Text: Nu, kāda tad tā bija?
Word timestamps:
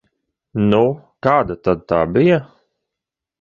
Nu, 0.71 0.79
kāda 1.27 1.57
tad 1.67 1.85
tā 1.93 2.01
bija? 2.17 2.41